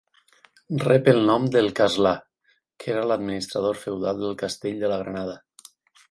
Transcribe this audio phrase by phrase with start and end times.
[0.83, 2.13] Rep el nom del castlà,
[2.83, 5.37] que era l'administrador feudal del castell de la Granada.